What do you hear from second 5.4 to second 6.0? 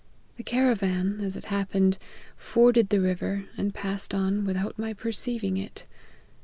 it.